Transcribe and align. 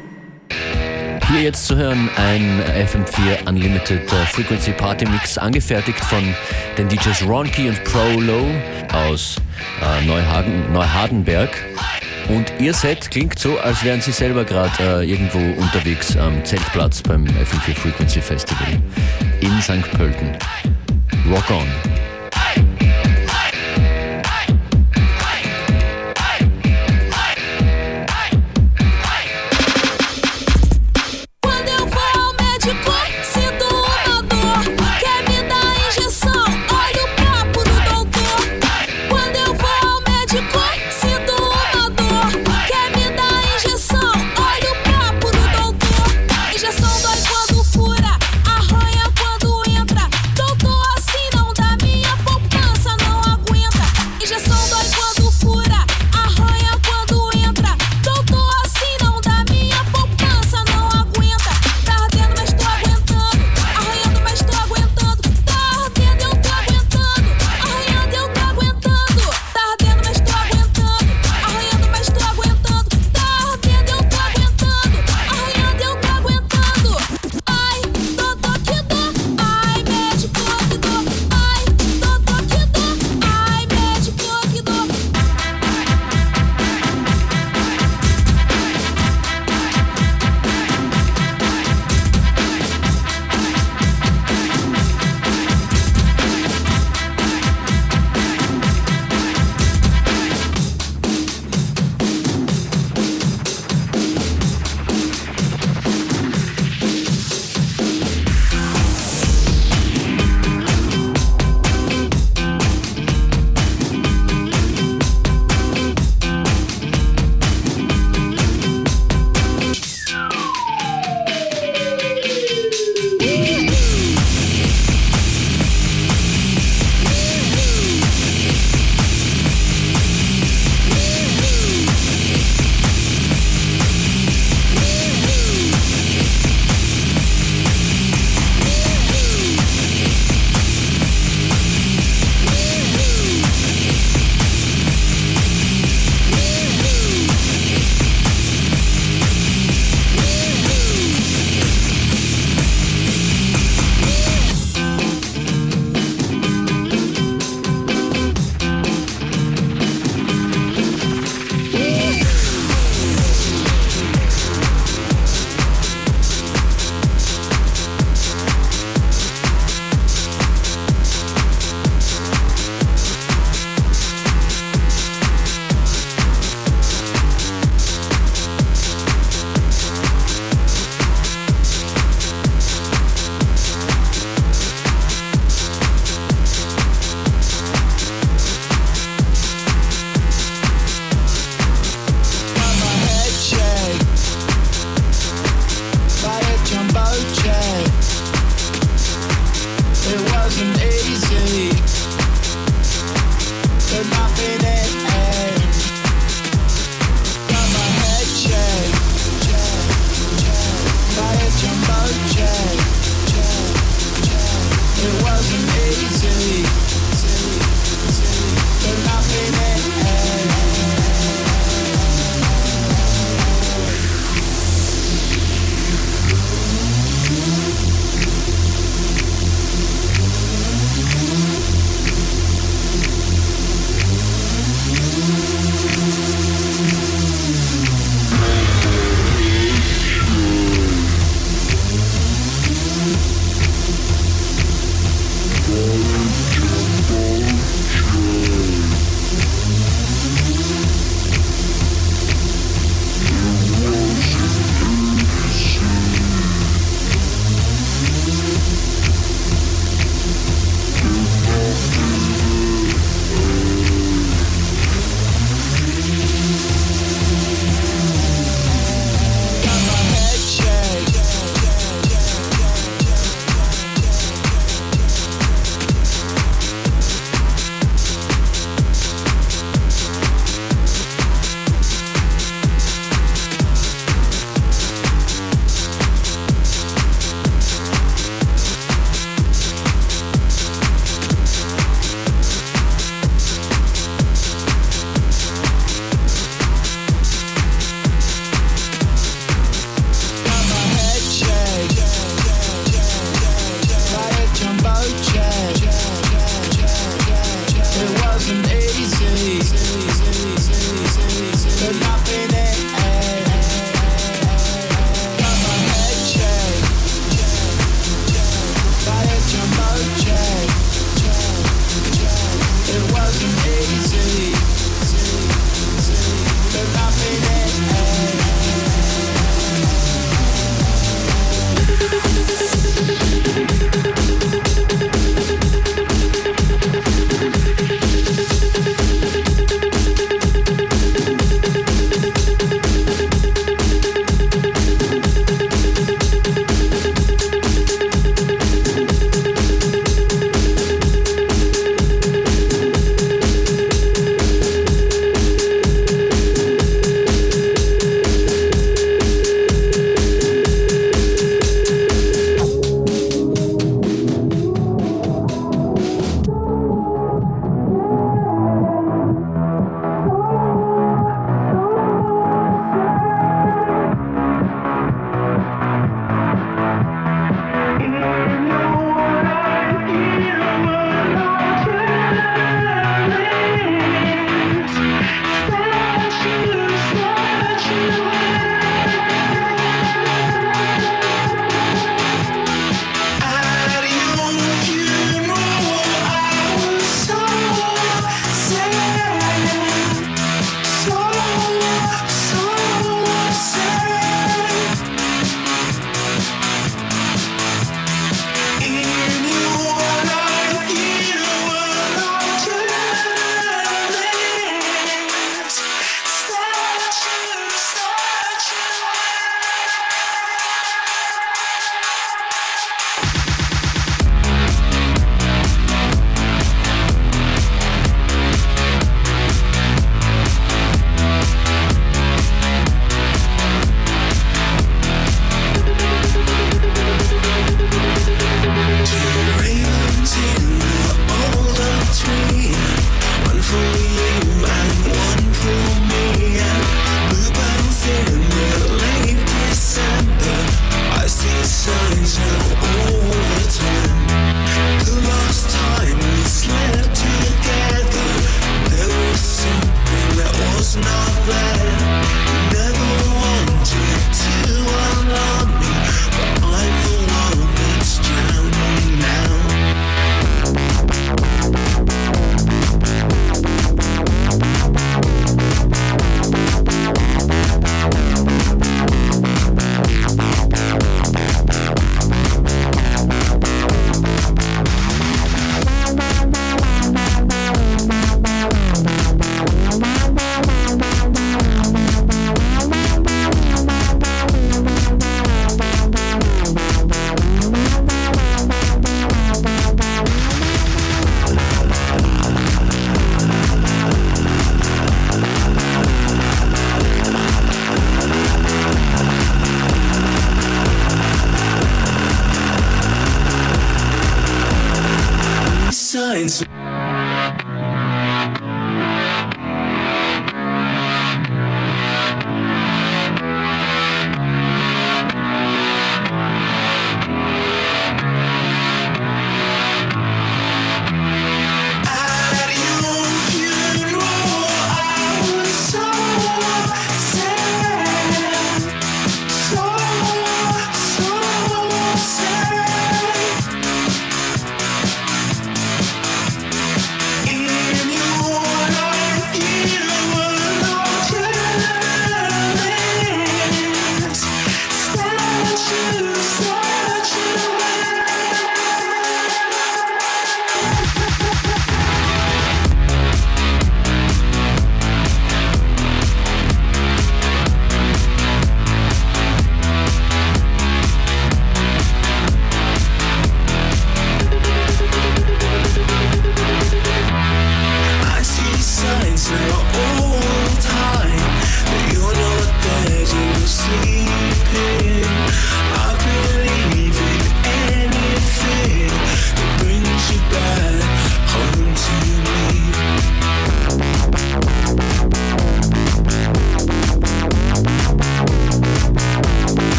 Hier 1.28 1.42
jetzt 1.42 1.67
zu 1.67 1.75
hören 1.75 2.09
ein 2.16 2.62
FM4 2.88 3.46
Unlimited 3.46 4.10
äh, 4.14 4.26
Frequency 4.28 4.72
Party 4.72 5.06
Mix, 5.06 5.38
angefertigt 5.38 6.00
von 6.06 6.34
den 6.78 6.88
DJs 6.88 7.26
Ronki 7.28 7.68
und 7.68 7.84
Pro 7.84 8.21
Low 8.21 8.48
aus 8.94 9.36
äh, 9.81 10.05
Neuhagen, 10.05 10.71
Neuhardenberg. 10.71 11.50
Und 12.30 12.54
ihr 12.61 12.73
Set 12.73 13.11
klingt 13.11 13.38
so, 13.38 13.59
als 13.59 13.84
wären 13.84 14.00
sie 14.00 14.14
selber 14.14 14.46
gerade 14.46 14.71
äh, 15.02 15.09
irgendwo 15.11 15.39
unterwegs 15.61 16.16
am 16.16 16.46
Zeltplatz 16.46 17.02
beim 17.02 17.25
FM4 17.25 17.75
Frequency 17.75 18.21
Festival 18.21 18.82
in 19.41 19.61
St. 19.61 19.91
Pölten. 19.98 20.38
Rock 21.30 21.50
on! 21.50 21.68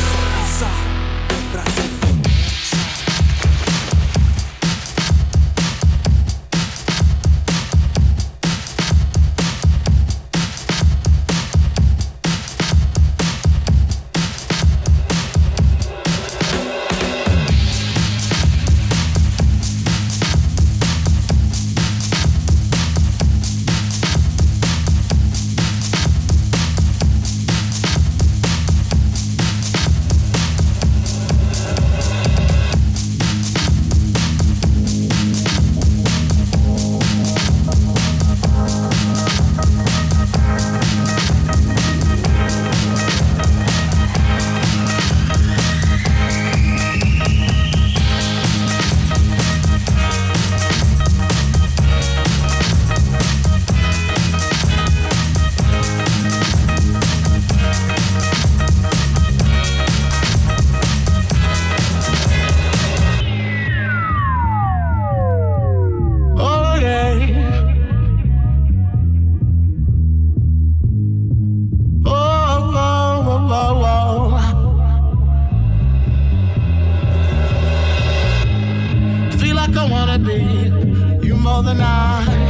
You 80.21 81.35
more 81.37 81.63
than 81.63 81.79
I. 81.81 82.48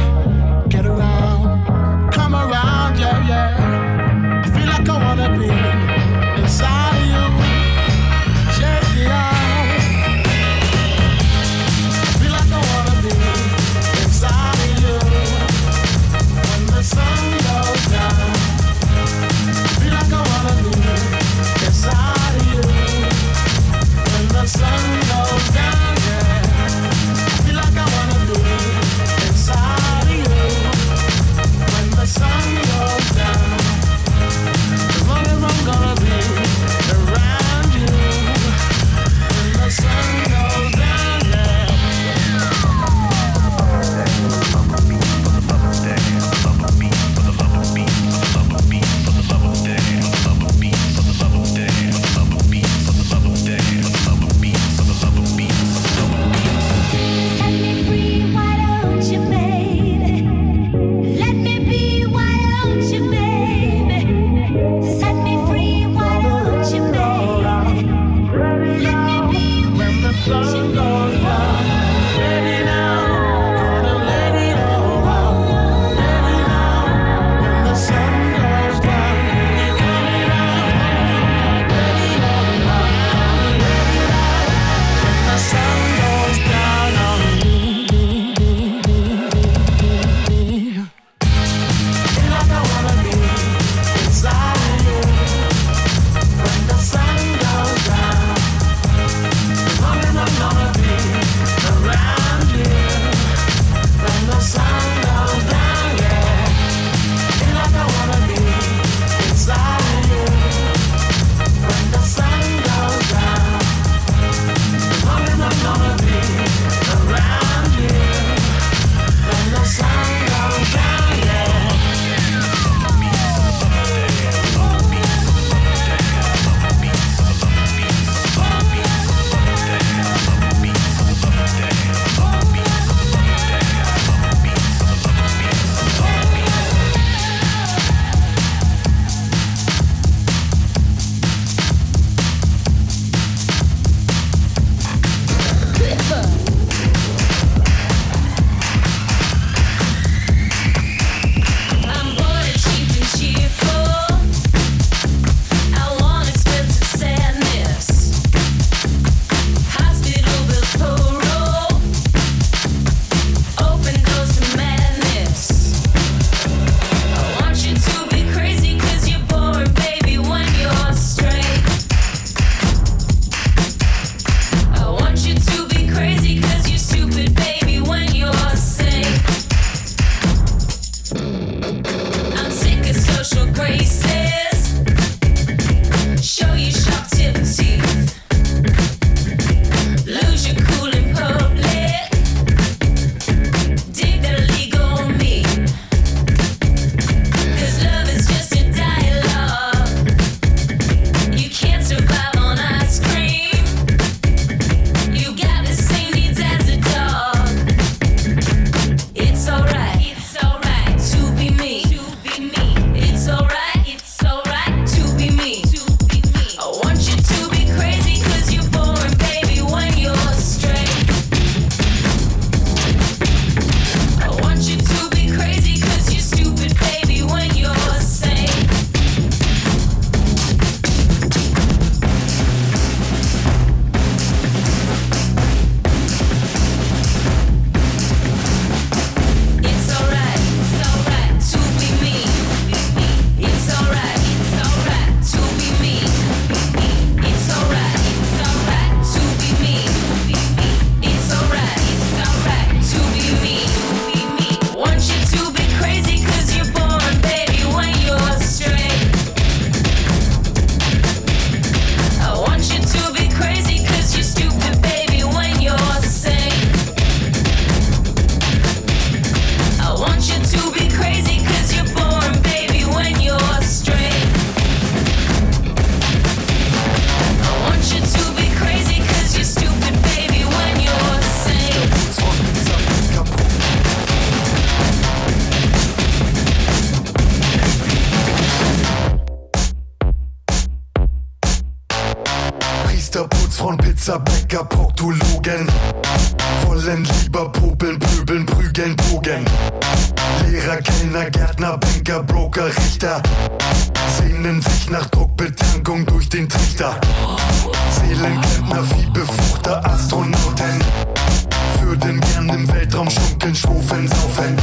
im 312.54 312.68
Weltraum 312.72 313.08
schunkeln, 313.10 313.54
schwufeln, 313.54 314.08
saufen. 314.08 314.56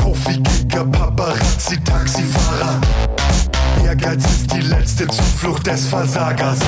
Profi-Kicker, 0.00 0.84
Paparazzi, 0.86 1.78
Taxifahrer. 1.82 2.80
Ehrgeiz 3.84 4.24
ist 4.24 4.52
die 4.52 4.60
letzte 4.62 5.06
Zuflucht 5.08 5.66
des 5.66 5.86
Versagers. 5.86 6.58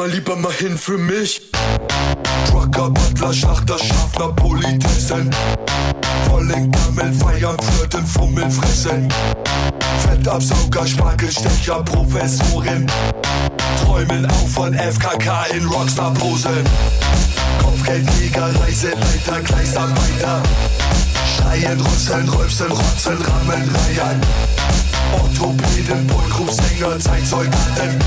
mal 0.00 0.10
lieber 0.12 0.34
mal 0.36 0.52
hin 0.52 0.78
für 0.78 0.96
mich. 0.96 1.42
Trucker, 2.50 2.88
Butler, 2.88 3.34
Schachter, 3.34 3.78
Schaffner, 3.78 4.28
Politessen. 4.32 5.30
Vollen 6.26 6.72
Gammel, 6.72 7.12
feiern, 7.12 7.56
flirten, 7.60 8.06
fummeln, 8.06 8.50
fressen. 8.50 9.10
Fettabsauger, 10.02 10.86
Spargelstecher, 10.86 11.82
Professorin. 11.82 12.86
Träumen 13.84 14.24
auch 14.24 14.48
von 14.48 14.72
FKK 14.72 15.44
in 15.58 15.66
Rockstar-Posen. 15.66 16.64
Kopfgeldjäger, 17.60 18.58
Reiseleiter, 18.58 19.40
Gleisarbeiter. 19.44 20.42
Schreien, 21.36 21.78
rüsseln, 21.78 22.26
rülpsen, 22.30 22.68
rotzen, 22.72 23.18
rammen, 23.20 23.68
reiern. 23.76 24.18
Orthopäden, 25.12 26.06
Bullgroup, 26.06 26.50
Sänger, 26.50 26.98
Zeitsoldaten 26.98 27.98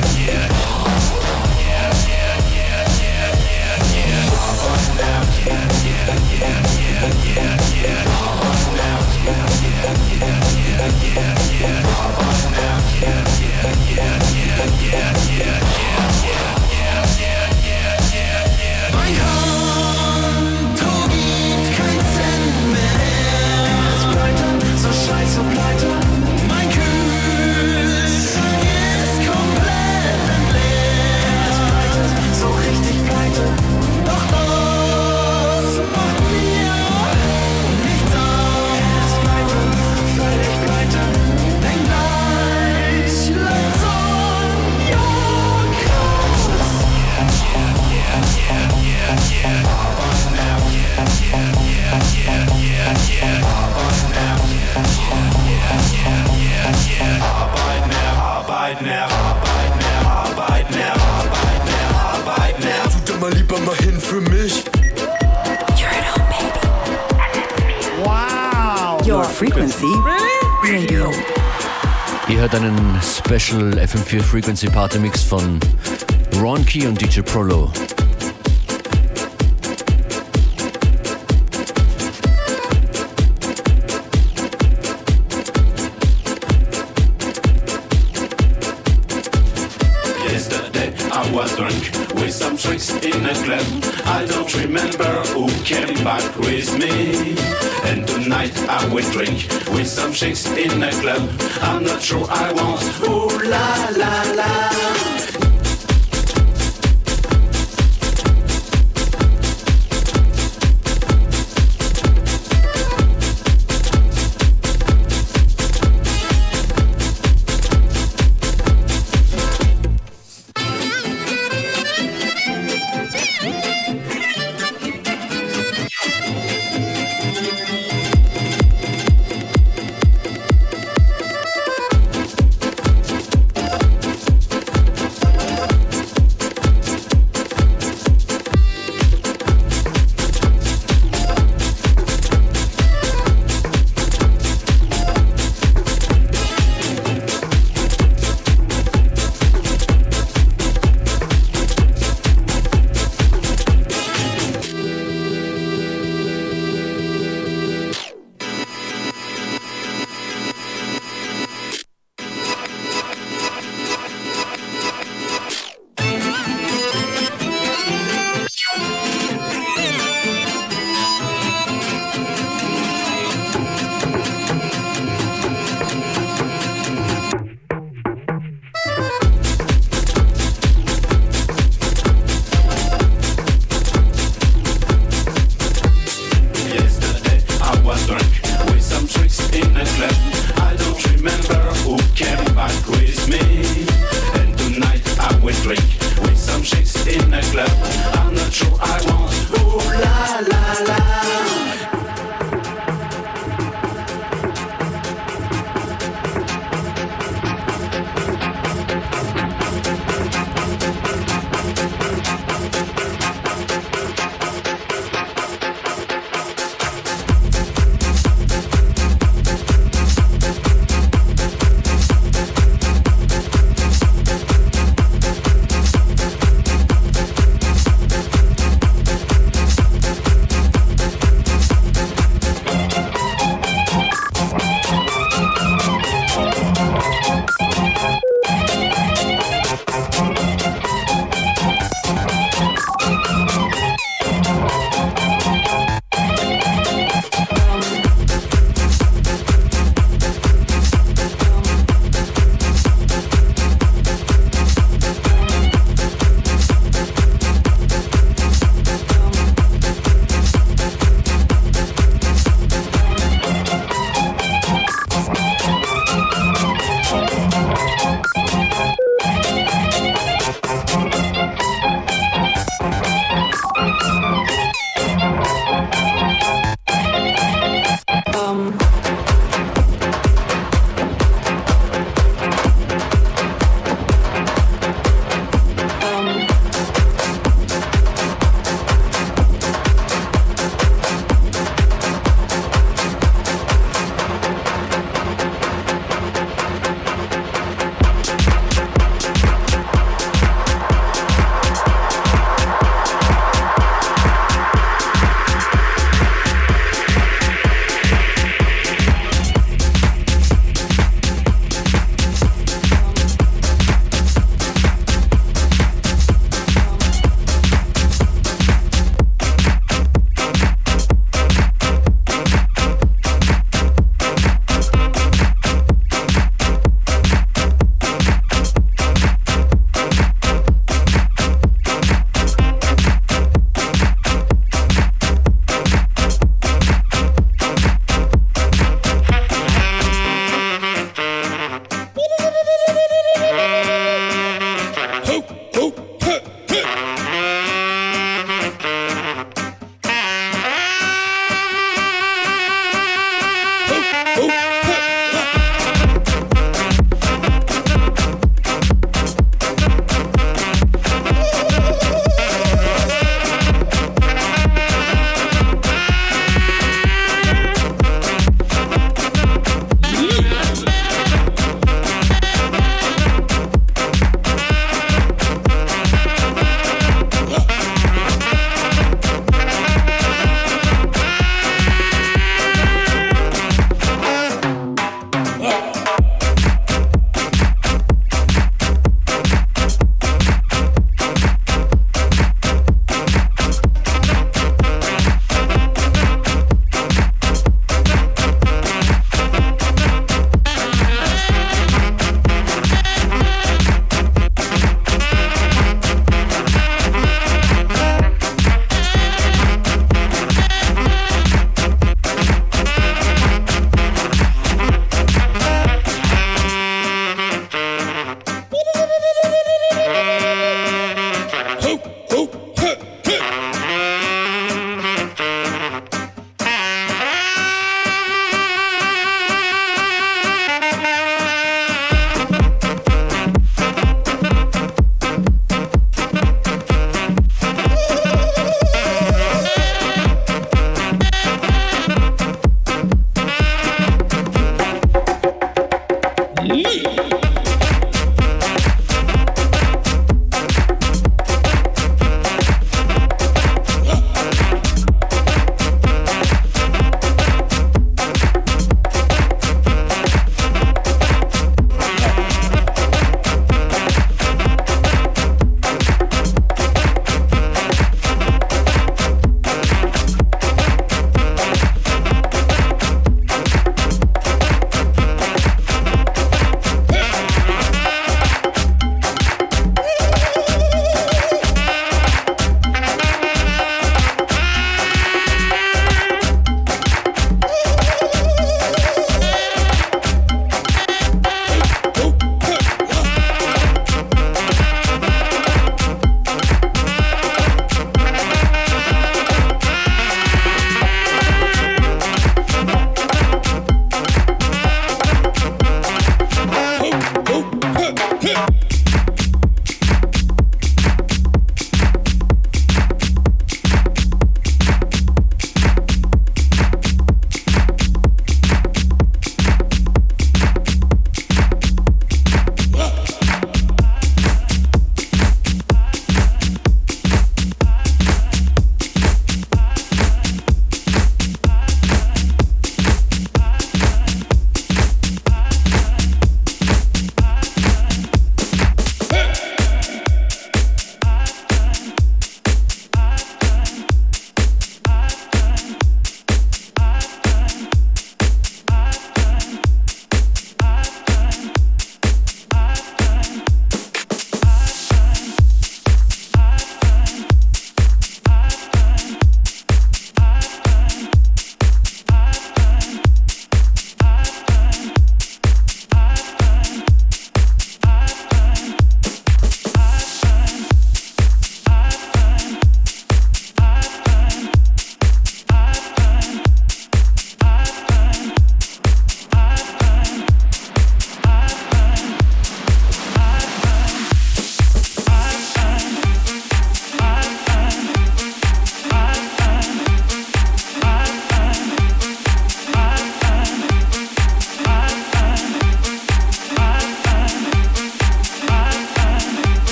Special 73.51 73.71
FM4 73.71 74.21
Frequency 74.23 74.69
Party 74.69 74.97
Mix 74.97 75.23
von 75.23 75.59
Ron 76.39 76.63
Key 76.63 76.87
und 76.87 76.97
DJ 77.01 77.19
Prolo. 77.21 77.67
Yesterday 90.23 90.93
I 91.11 91.31
was 91.35 91.53
drunk 91.57 91.73
with 92.23 92.31
some 92.33 92.55
tricks 92.55 92.89
in 93.03 93.25
a 93.25 93.33
club. 93.43 93.65
I 94.05 94.25
don't 94.29 94.51
remember 94.61 95.11
who 95.35 95.49
came 95.65 96.01
back 96.05 96.23
with 96.37 96.69
me. 96.79 97.35
And 97.83 98.07
tonight 98.07 98.55
I 98.69 98.81
will 98.93 99.03
drink 99.11 99.45
with 99.75 99.87
some 99.87 100.13
chicks 100.13 100.47
in 100.55 100.81
a 100.81 100.91
club. 101.01 101.27
I'm 101.61 101.83
not 101.83 102.01
sure 102.01 102.25
I 102.29 102.53
want 102.53 102.79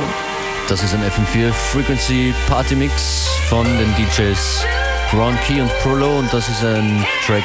Das 0.69 0.83
ist 0.83 0.95
ein 0.95 1.03
FM4 1.03 1.53
Frequency 1.53 2.33
Party 2.49 2.77
Mix 2.77 3.29
von 3.49 3.65
den 3.65 3.95
DJs 3.97 4.65
Ron 5.13 5.37
Key 5.47 5.61
und 5.61 5.71
Prolo 5.83 6.19
und 6.19 6.33
das 6.33 6.49
ist 6.49 6.65
ein 6.65 7.05
Track 7.27 7.45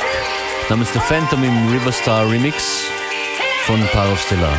namens 0.70 0.94
The 0.94 1.00
Phantom 1.00 1.44
im 1.44 1.72
Riverstar 1.74 2.30
Remix 2.30 2.84
von 3.66 3.82
Power 3.92 4.12
of 4.12 4.22
Stella. 4.22 4.56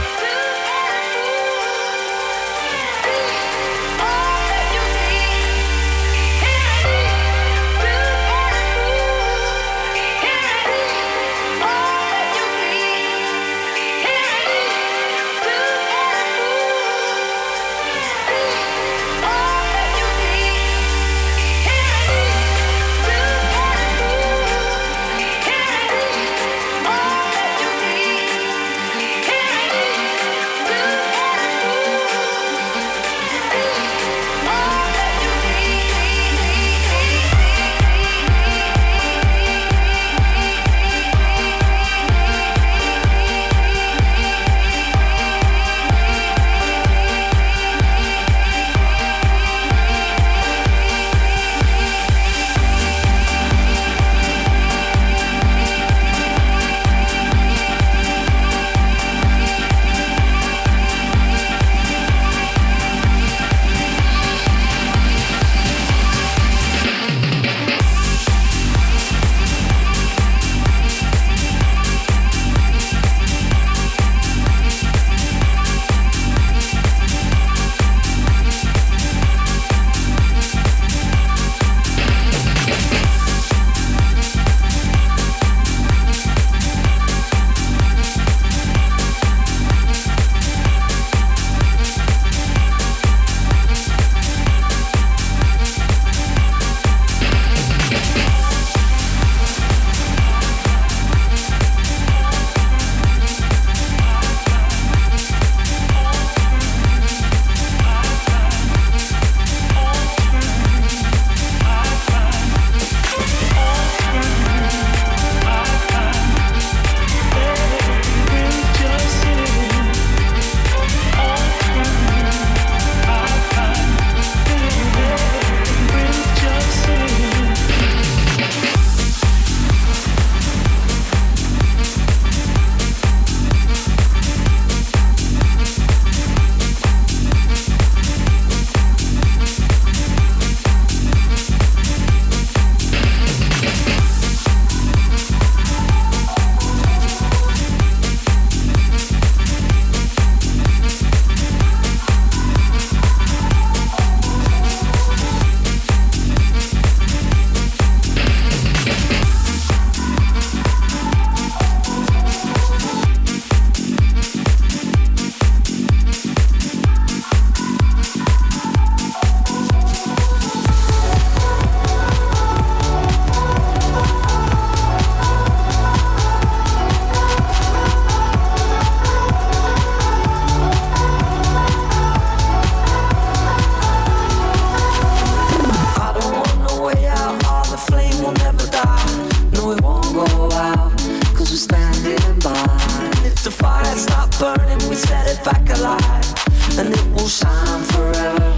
burning, 194.38 194.76
we 194.88 194.94
set 194.96 195.26
it 195.26 195.42
back 195.44 195.62
alive, 195.78 196.78
and 196.78 196.92
it 196.92 197.06
will 197.12 197.28
shine 197.28 197.82
forever 197.84 198.52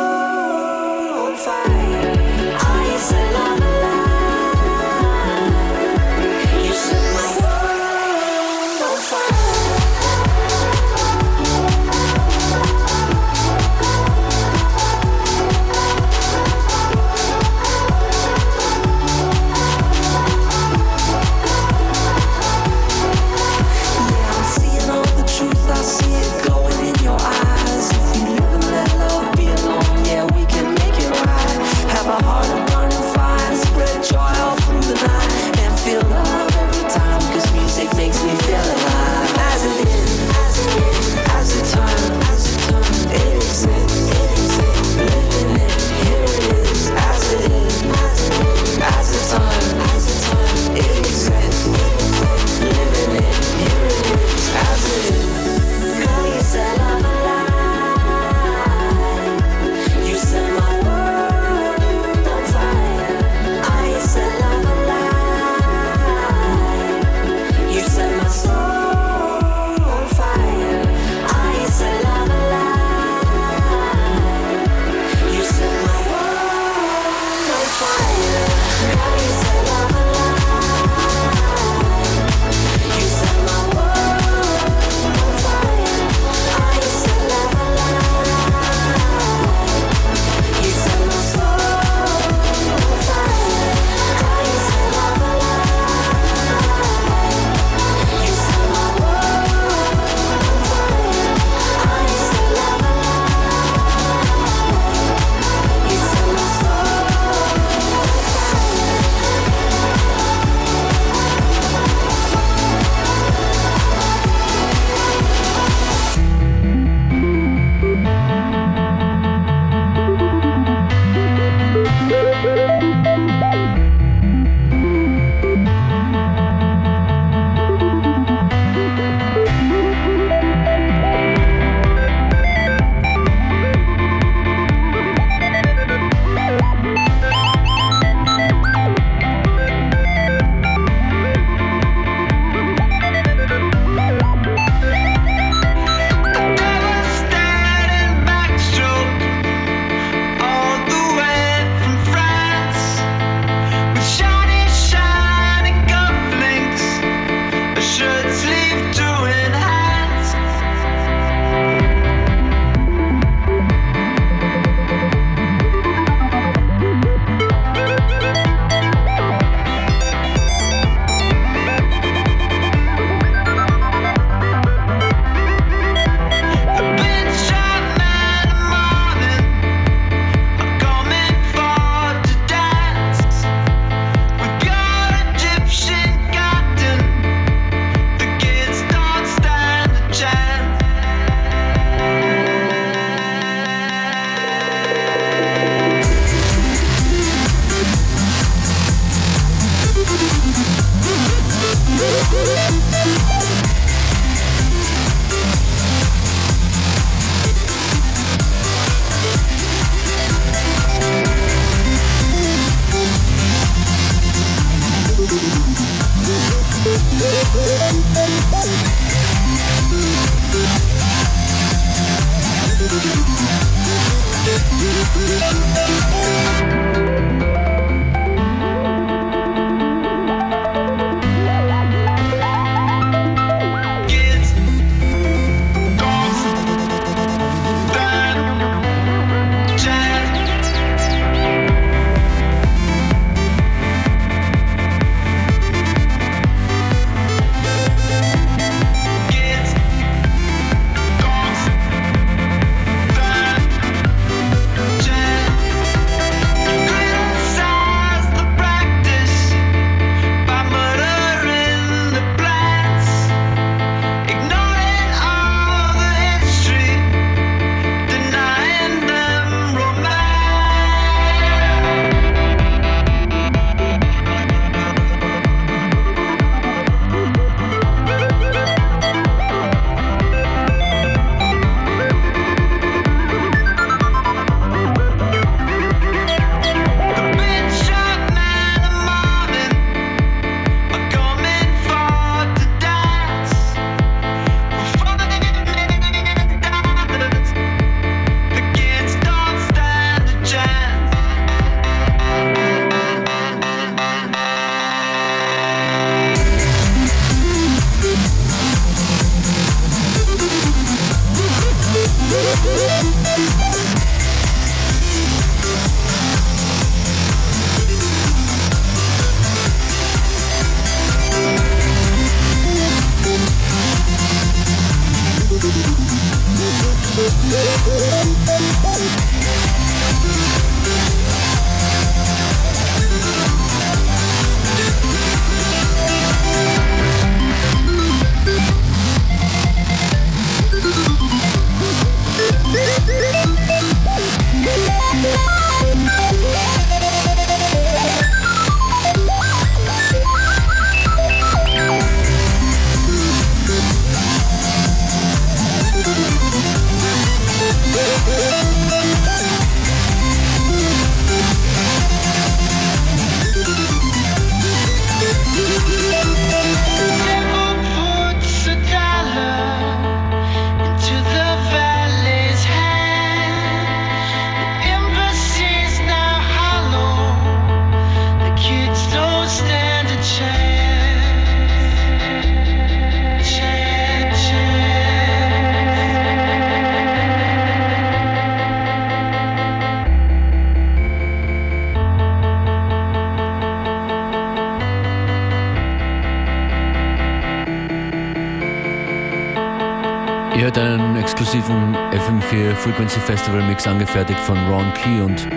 Frequency 402.79 403.18
Festival 403.20 403.62
Mix 403.62 403.87
angefertigt 403.87 404.39
von 404.41 404.59
Ron 404.68 404.93
Key 404.95 405.20
und 405.20 405.49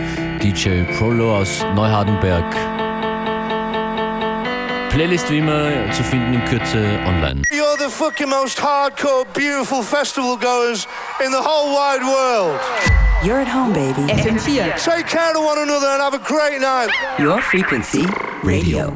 DJ 0.41 0.83
Prolo 0.97 1.37
aus 1.37 1.63
Neuhardenberg. 1.75 2.45
Playlist 4.89 5.29
wie 5.29 5.37
immer 5.37 5.69
zu 5.91 6.03
finden 6.03 6.33
in 6.33 6.45
Kürze 6.45 6.99
online. 7.05 7.43
You're 7.51 7.77
the 7.77 7.89
fucking 7.89 8.29
most 8.29 8.59
hardcore, 8.61 9.25
beautiful 9.33 9.83
festival 9.83 10.37
goers 10.37 10.87
in 11.23 11.31
the 11.31 11.37
whole 11.39 11.69
wide 11.71 12.03
world. 12.03 12.59
You're 13.23 13.41
at 13.41 13.47
home, 13.47 13.73
baby. 13.73 14.11
FM4. 14.11 14.77
Take 14.83 15.07
care 15.07 15.35
of 15.35 15.43
one 15.45 15.59
another 15.61 15.89
and 15.91 16.01
have 16.01 16.15
a 16.15 16.23
great 16.25 16.59
night. 16.61 16.89
Your 17.19 17.41
frequency 17.41 18.07
radio. 18.43 18.95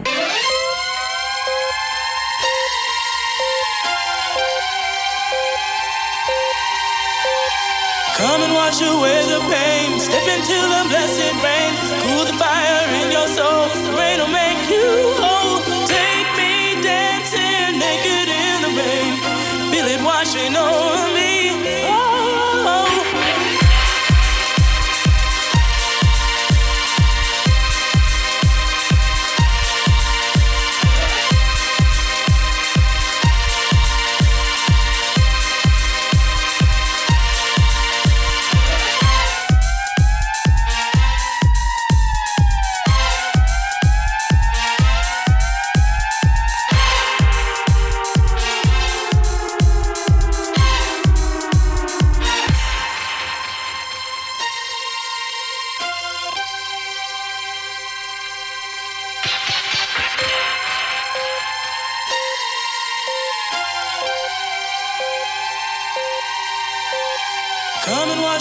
wash 8.73 8.81
away 8.81 9.21
the 9.29 9.39
pain. 9.53 9.99
Step 9.99 10.25
into 10.27 10.57
the 10.57 10.81
blessed 10.89 11.33
rain. 11.43 11.73
Cool 12.01 12.25
the 12.25 12.33
fire 12.41 12.87
in 13.01 13.11
your 13.11 13.27
soul. 13.27 13.67
The 13.67 13.97
rain 13.99 14.19
will 14.19 14.27
make 14.27 14.57
you 14.67 15.13
whole. 15.21 15.59
Take 15.85 16.27
me 16.41 16.81
dancing 16.81 17.77
naked 17.79 18.27
in 18.29 18.61
the 18.65 18.71
rain. 18.79 19.11
Feel 19.71 19.85
it 19.87 20.03
washing 20.03 20.55
over 20.55 21.13
me. 21.13 21.22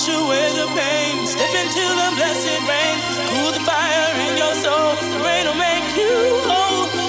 wash 0.03 0.23
away 0.23 0.49
the 0.55 0.67
pain. 0.79 1.27
Step 1.27 1.51
into 1.51 1.85
the 1.95 2.17
blessed 2.17 2.59
rain. 2.69 2.99
Cool 3.29 3.53
the 3.53 3.61
fire 3.61 4.29
in 4.29 4.37
your 4.37 4.55
soul. 4.55 4.95
The 4.95 5.25
rain 5.25 5.47
will 5.47 5.55
make 5.55 5.97
you 5.97 6.17
whole. 6.49 7.02